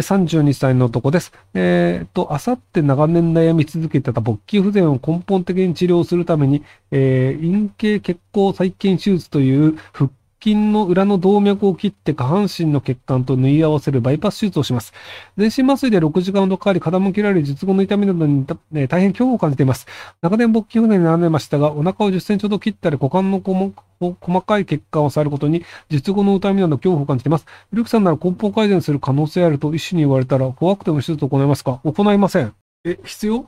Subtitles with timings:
[0.00, 1.32] 32歳の男です。
[1.54, 14.92] えっ、ー、と、あさって長年悩み続けてた勃起不全を根本的に治療するために、えー、陰茎血行再建手術という復筋の裏の動脈を切って下半身の血管と縫い合わせるバイパス手術をします。
[15.36, 19.86] 全身麻酔で6時間ほどかかり、傾けられる、術後の痛みなどに、ね、大変恐怖を感じています。
[20.20, 27.46] 長年勃起不全になられましたが、お腹を10センチほど切ったり、股間の細かい血管を触ることに、術後の痛みなど恐怖を感じています。
[27.72, 31.80] ルルクさんなら根本改善する可能性あると医師に言われたら、怖くても手術を行いますか？
[31.84, 32.52] 行いません。
[32.84, 33.46] え、必要？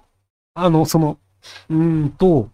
[0.55, 1.19] あの、その、
[1.69, 2.48] うんと、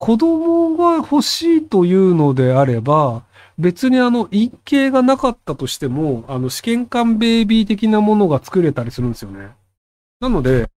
[0.00, 3.22] 子供が欲しいというのであれば、
[3.58, 9.50] 別にあの、陰形がなかったとしても、あの、試験管ベイビー的なものが作れたりするんですよね。
[10.18, 10.70] なので、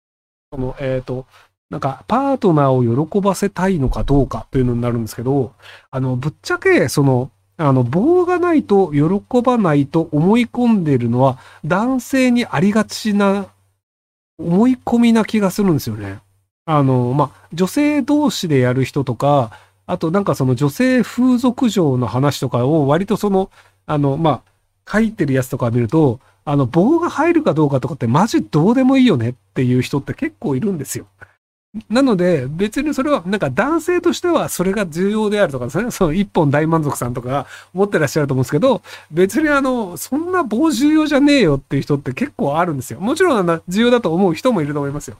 [0.50, 1.26] その、えっ、ー、と、
[1.68, 5.52] なんか、パートナーを喜ばせたいのかどうかというのになるんですけど、
[5.90, 13.48] あの、ぶっちゃけ、その、あの、棒がないと喜ばないと思い込んでいるのは、男性にありがちな、
[14.38, 16.20] 思い込みな気がするんですよね。
[16.66, 19.50] あの、まあ、女性同士でやる人とか、
[19.86, 23.50] あとなんかその女性風俗嬢の話とかを割とその、
[23.86, 31.06] あの、まあ、書いてるやつとか見ると、あの、棒が入るかどうかとかってマジどうでもいいよねっていう人って結構いるんですよ。
[31.88, 42.98] なので、別にそれは、なんか男性としてはそれが重要であるとかですね、その一本大満足さんとか思ってらっしゃると思うんですけど、別にあの、そんな棒重要じゃねえよっていう人って結構あるんですよ。
[42.98, 45.16] もちろん、重要だと思う人もいると思いますよ。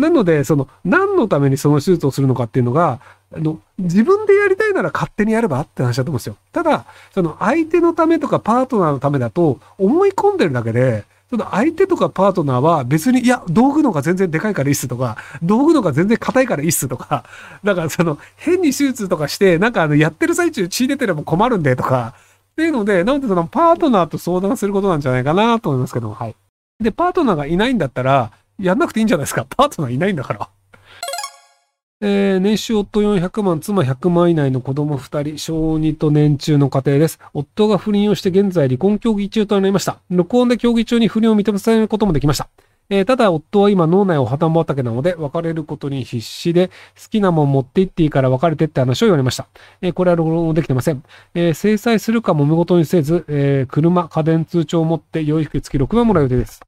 [0.00, 3.00] なので、その、何のためにその手術をするのかっていうのが、
[3.32, 6.36] あの、自分でやりたいなら勝手にやればって話だと思うんですよ。
[6.52, 6.84] ただ、
[7.14, 17.24] その相手のためとかパートナーのためだと思い込んでるだけで、その相手とかパートナーは別に、いや、道具のが全然でかいからいいっすとか、道具のが全然硬いからいいっすとか、
[17.62, 22.14] だからその変に手術とかして、なんかあの、やってる最中血出てれば困るんでとか、
[22.50, 26.34] っていうので、なのでそのパートナーと相談することなんじゃないかなと思いますけど、はい。
[26.80, 29.44] で、パートナーがいないんだったら、やんなくていいんじゃないですか。
[29.44, 30.48] パートナーいないんだから。
[32.02, 37.18] えー、年収夫400万、妻100万以内の子供2人、小2と年中の家庭です。
[37.34, 39.98] 夫が不倫をして現在離婚協議中となりました。
[40.10, 42.48] 録音で協議中に不倫を認めさせることもできました。
[42.92, 49.46] えー、ただ、夫は今脳内を破綻畑なので、別れることに必死で、好きなもん持って行っていいから別れてって話を言われました。
[49.80, 51.02] えー、これは録音できてません。
[51.34, 56.60] えー、制裁するかも見事にせず、え車、家電通帳を持って養育付き6万もらう予定です。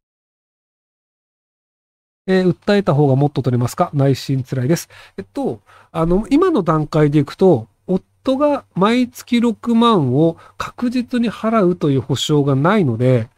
[2.26, 3.90] えー、訴えた方がもっと取れますか？
[3.94, 4.88] 内心辛いです。
[5.16, 5.60] えっと、
[5.90, 13.28] あの、今の段階でいくと、夫が毎月6万を確実に払うという保証がないので、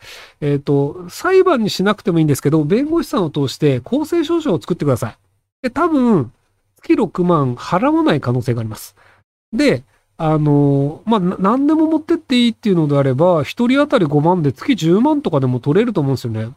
[0.41, 5.17] えっ、と、裁判にしなくてもいいんですけど、弁護士さんを通して公正証書を作ってください。
[5.63, 6.33] で、多分、
[6.83, 8.95] 月6万払わない可能性があります。
[9.53, 9.83] で、
[10.17, 16.51] あの、まあ、何でも持ってっていいっていうのであれば、1人当たり5万で月10万とかでも取れると思うんですよね。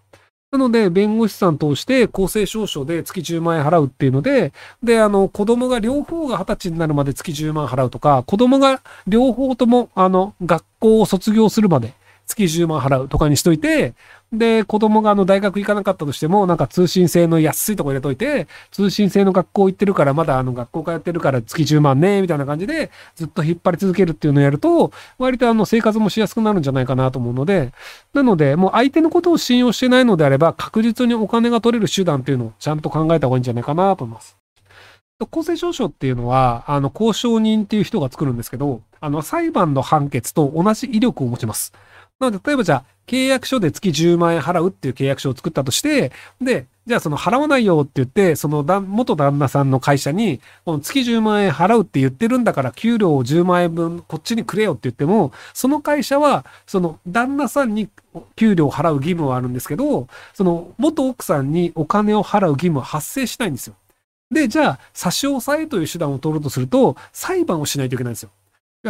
[0.50, 11.94] なので、弁護士さん通して公正証書で月10万円払うっていうので、で、あの、子供が両方が20歳になるまで月10万払うとか、子供が両方とも、あの、学校を卒業するまで
[12.28, 13.94] 月10万払うとかにしといて、
[14.34, 27.72] で、子供があの大学行かなかったとしても、なんか通信制の安いとこ入れといて、通信制の学校行ってるから、まだあの学校通ってるから月10万ね、みたいな感じで、ずっと引っ張り続けるっていうのをやると、割とあの生活もしやすくなるんじゃないかなと思うので、
[28.14, 34.37] なので、もう相手のことを信用してないのであれば、確実にお金が取れる手段っていうのをちゃんと考えた方がいいんじゃないかなと思います。
[35.26, 41.74] 公正証書っていうのは、あの、交渉人っていう人が作るんですけど、あの、裁判の判決と同じ威力を持ちます。
[42.20, 57.90] なので、例えばじゃあ、契約書で月10万円払うっていう契約書を作ったとして、で、じゃあその払わないよって言って、その元旦那さんの会社に、この月10万円払うって言ってるんだから、給料を10万円分こっちにくれよって言っても、その会社は、その旦那さんに
[58.36, 63.76] 給料を払う義務はあるんですけど、その元奥さんにお金を払う義務は発生しないんですよ。
[64.32, 68.32] で、じゃあ、差し押さえという手段を取ろうとすると、裁判をしないといけないんですよ。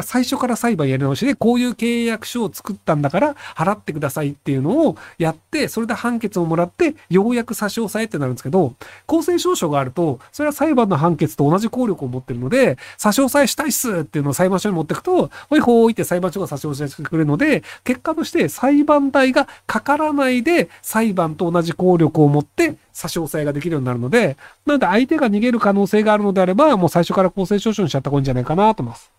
[0.04, 8.74] 最初から裁判やり直しで、こういう契約書を作ったんだから払ってくださいっていうのをやって、それで判決をもらって、ようやく差し押さえってなるんですけど、
[9.06, 29.17] 公正証書があると、それは裁判の判決と同じ効力を持ってるので、差し押さえしたいっすっていうのを裁判所に持ってくと、ほいほいって裁判所が差し押さえしてくれるので、結果として裁判代がかからないで、裁判と同じ効力を持って差し押さえができるようになるので、なので相手が逃げる可能性があるのであれば、もう最初から公正証書にしちゃった方がいいんじゃないかなと思います。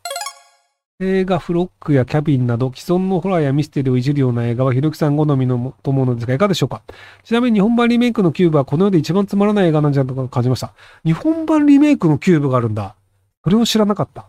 [1.00, 6.83] 映画フロックやキャビンなど既存のホラーやミステリーをいじるような映画はひろきさん好みのと思うのですがいかがでしょうか？
[7.23, 10.75] ちなみに日本版リメイクのキューブはこの世で一番つまらない映画なんじゃないかと感じました。
[11.05, 12.97] 日本版リメイクのキューブがあるんだ。
[13.45, 14.27] それを知らなかった。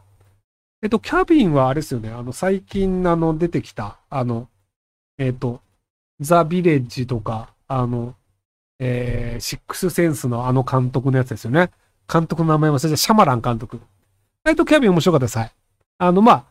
[0.84, 2.12] えっと、キャビンはあれですよね。
[2.12, 4.48] あの、最近あの出てきた、あの、
[5.18, 5.62] えっと、
[6.20, 8.14] ザ・ビレッジとか、あの、
[8.78, 11.72] えー、シックスセンスのあの監督のやつですよね。
[12.08, 13.80] 監督の名前忘れて、シャマラン監督。
[14.44, 15.38] ナイトキャビン面白かったです。
[15.40, 15.52] はい。
[15.98, 16.49] あの、まあ、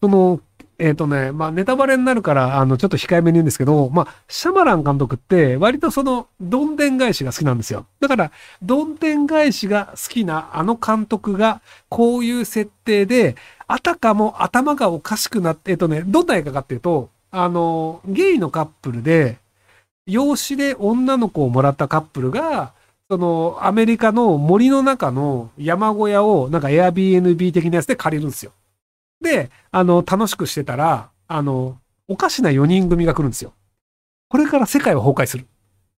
[0.00, 0.40] その、
[0.78, 7.86] えっ、ー、とね、まあ、ネタバレになるから、あの、ちょっと控えめに言うんですけど、まあ、シャマラン監督って、割とその、どんでん返しが好きなんですよ。
[7.98, 8.30] だから、
[8.62, 13.34] どんでん返しが好きなあの監督が、こういう設定で、
[13.66, 19.38] あたかも頭がおかしくなって、えっ、ー、とね、どんな映画かっていうと、あの、ゲイのカップルで、
[20.06, 22.72] 養子で女の子をもらったカップルが、
[23.10, 28.52] その、アメリカの森の中の山小屋を、なんか Airbnb 的なやつで借りるんですよ。
[29.20, 33.52] で、あの、楽しくしてたら、あの、おかしな4人組が来るんですよ。
[34.28, 35.46] これから世界は崩壊する。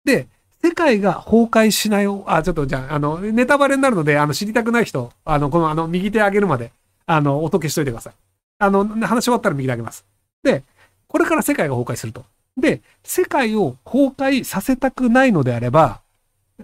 [0.04, 0.26] で、
[0.62, 2.24] 世界が崩壊しないよ。
[2.26, 6.72] あ、ちょっとじゃあ、あの、ネタバレになるので、あの、知りたくない人、あの、この、あの、右手上げるまで、
[7.06, 8.12] あの、音消しといてください。
[8.58, 10.04] あの、話終わったら右手上げます。
[10.42, 10.64] で、
[11.06, 12.24] これから世界が崩壊すると。
[12.56, 16.00] で、世界を崩壊させたくないのであれば、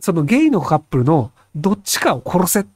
[0.00, 2.66] そのゲイのカップルのどっちかを殺せっ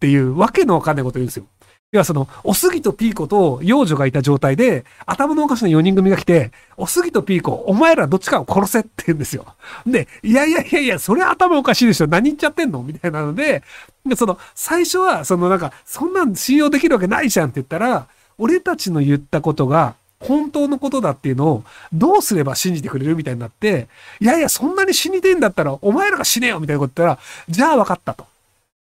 [0.00, 1.46] ていうわけのわかんないこと言うんですよ。
[1.92, 9.44] 要はその、おすぎとピーコと幼女がいた状態で、頭のおかしな4人組が来て、おすぎとピーコ、お前らどっちかを殺せって言うんですよ。
[9.86, 12.06] で、いやいやいやいや、それ頭おかしいでしょ。
[12.06, 12.82] 何言っちゃってんの？
[12.82, 13.62] みたいなので、
[14.06, 18.06] でその、最初は、そのなんか、そんなん信用できるわけないじゃんって言ったら、
[18.38, 23.16] 俺たちの言ったことが、本当のことだっていうのをどうすれば信じてくれる？
[23.16, 23.88] みたいになって、
[24.18, 28.24] いやいや、そんなに死にてんだったら、お前らが死ねよみたいなこと言ったら、じゃあ分かったと。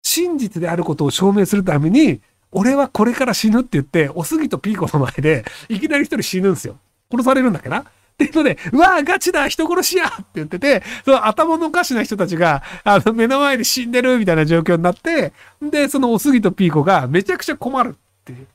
[0.02, 2.20] 真実であることを証明するために、
[2.52, 6.78] 俺はこれから死ぬって言って、おすぎとピーコの前で、いきなり一人死ぬんですよ。
[7.12, 7.80] 殺されるんだっけな？
[7.80, 7.84] っ
[8.18, 18.44] ていうので、うわぁ、ガチだ人殺しやって言ってて、その頭のおかしな人たちが、あの、目の前で死んでるみたいな状況になって、で、そのおすぎとピーコがめちゃくちゃ困るっていう。
[18.44, 18.46] っ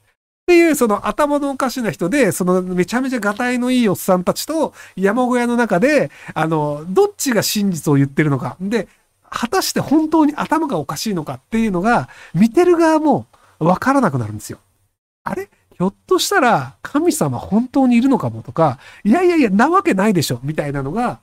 [0.47, 8.57] ていう、その頭のおかしな人で、そのめちゃめちゃガタイのいいおっさんたちと山小屋の中で、あの、どっちが真実を言ってるのか。
[8.61, 8.89] で、
[9.29, 13.27] 果たして本当に頭がおかしいのかっていうのが、見てる側も
[13.61, 14.59] わからなくなるんですよ。
[15.23, 15.49] あれ？
[15.77, 21.21] ひょっとしたら神様本当にいるのかもとか、いやいやいや、なわけないでしょみたいなのが、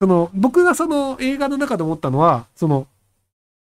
[0.00, 2.86] その、僕がその映画の中で思ったのは、その、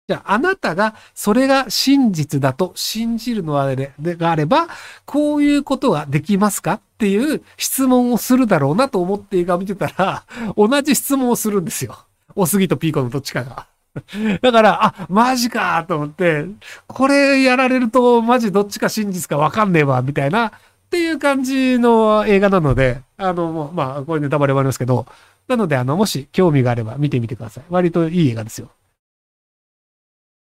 [0.09, 4.67] じゃあ、あなたがそれが真実だと信じるのがあれば、
[5.05, 6.73] こういうことができますか？
[6.73, 10.25] っていう質問をするだろうなと思って映画を見てたら、
[10.57, 11.99] 同じ質問をするんですよ。
[12.35, 13.69] おすぎとピーコのどっちかが。
[14.41, 16.47] だから、あ、マジかと思って、
[16.87, 20.53] これやられるとマジどっちか真実かわかんねえわ、みたいな、っ
[20.91, 25.07] ていう感じの映画なので、あの、まあ、これネタバレもありますけど、
[25.49, 27.65] なので、あの、もし興味があれば見てみてください。
[27.71, 28.71] 割といい映画ですよ。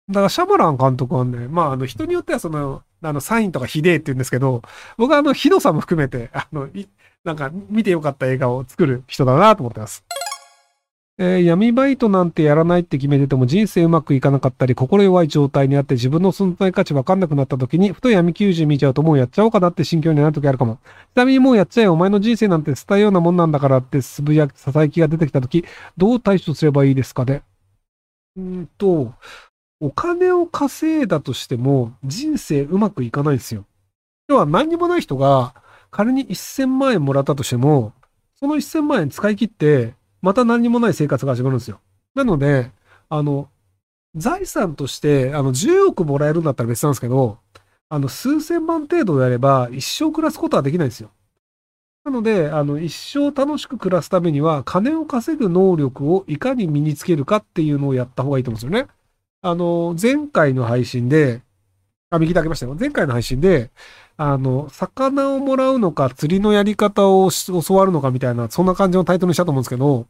[0.09, 4.61] だから、シャマラン監督はね、まあ、あの、人によってはその、あの、サインとかひでえって言うんですけど、
[4.97, 6.67] 僕はあの、ひどさも含めて、あの、
[7.23, 10.03] なんか、見てよかった映画を作る人だなと思ってます。
[11.23, 20.79] えー、闇バイトなんてやらないって決めてても人生うまくいかなかったり、心弱い状態にあって自分の存在価値わかんなくなった時に、ふと闇求人見ちゃうともうやっちゃおうかなって心境になる時あるかも。
[21.13, 25.63] ちなみにもうやっちゃえお前の人生なんて伝えようなもんなんだからってつぶやき、ささやきが出てきた時、
[25.95, 27.43] どう対処すればいいですかね？
[28.35, 29.13] うんと、
[29.79, 33.65] お金を稼いだとしても人生うまくいかないんですよ。
[34.27, 35.53] 要は何にもない人が
[35.91, 37.93] 仮に1000万円もらったとしても、
[38.39, 41.79] その1000万円使い切ってまた何にもない生活が始まるんですよ。
[42.15, 42.71] なので、
[43.09, 43.49] あの、
[44.15, 47.39] 財産として、あの、10億もらえるんだったら別なんですけど、
[47.89, 51.11] あの、数千万程度であれば、一生暮らすことはできないんですよ。
[52.03, 58.87] なので、あの、一生楽しく暮らすためには、金を稼ぐ能力をいかに身につけるかっていうのをやった方がいいと思うんですよね。
[59.41, 61.41] あの、前回の配信で、
[62.11, 62.75] あ、右手開けましたよ。
[62.77, 63.71] 前回の配信で、
[64.17, 70.07] あの、魚をもらうのか、釣りのやり方を教わるのかみたいな、そんな感じのタイトルにしたと思うんですけど、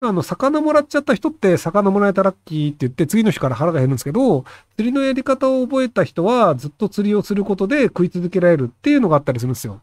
[0.00, 4.44] あの、魚もらっちゃった人って、魚もらえたラッキーって言って、次の日から腹が減るんですけど、
[4.76, 9.80] 釣りのやり方を覚えた人は、ずっと釣りをすることで食い続けられるっていうのがあったりするんですよ。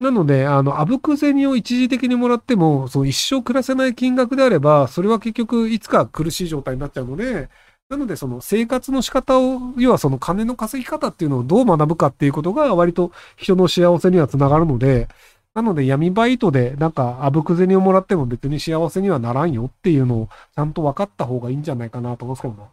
[0.00, 7.48] なので、あの、あぶく銭を一時的にもらっても、その一生暮らせない金額であれば、それは結局いつか苦しい状態になっちゃうので、
[7.92, 15.08] なので、その生活の仕方を、要はその金の稼ぎ方っていうのをどう学ぶかっていうことが割と人の幸せにはつながるので、
[15.54, 22.70] なので闇バイトでなんかあぶく銭をもらっても別に幸せにはならんよっていうのをちゃんと分かった方がいいんじゃないかなと思うんですけども。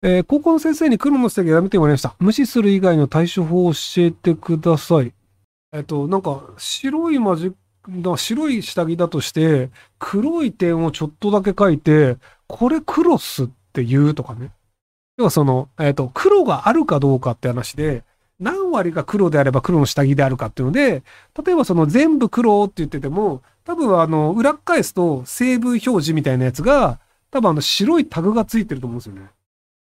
[0.00, 2.14] えー、高校の先生に黒の指摘をやめてもらいました。
[2.18, 5.12] 無視する以外の対処法を教えてください。
[5.74, 7.52] えっ、と、なんか白いマジ
[7.90, 14.50] だ白い下着だとして、黒い点をちょっとだけ書いて、これクロスって言うとかね。
[15.16, 18.04] 要はその、えっ、ー、と、黒があるかどうかって話で、
[18.40, 21.02] 何割が黒であれば黒の下着であるかっていうので、
[21.44, 29.28] 例えばその全部黒って言ってても、多分あの、裏返すと成分表示みたいなやつが、多分あの白いタグがついてると思うんですよね。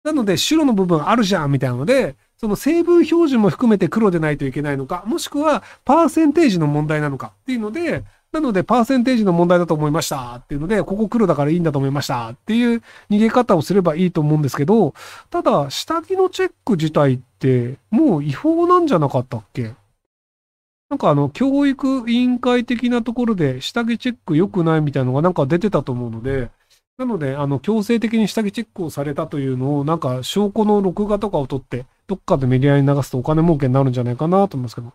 [0.05, 8.05] なので白の部分あるじゃんみたいなので、その成分表示も含めて黒でないといけないのか、もしくはパーセンテージの問題なのかっていうので、
[8.35, 10.35] なので、パーセンテージの問題だと思いました。
[10.39, 12.31] っていうので、ここ黒だからいいんだと思いました。
[12.31, 14.93] っていう逃げ方をすればいいと思うんですけど、
[15.31, 19.75] ただ、下着のチェック自体って、もう違法なんじゃなかったっけ？
[20.91, 26.51] なんかあの、教育委員会的なところで下着チェック良くないみたいなのがなんか出てたと思うので、
[26.99, 34.93] なので、あの、強制的に下着チェックをされたというのを、なんか証拠の録画とかを取って、どっかでメディアに流すとお金儲けになるんじゃないかなと思いますけど。